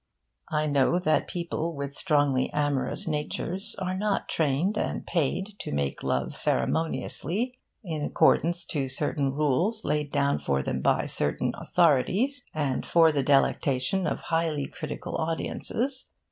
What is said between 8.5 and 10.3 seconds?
to certain rules laid